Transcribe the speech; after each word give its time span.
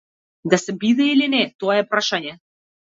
Да 0.53 0.59
се 0.61 0.75
биде 0.85 1.07
или 1.11 1.29
не, 1.37 1.43
тоа 1.61 1.79
е 1.85 1.89
прашање. 1.95 2.39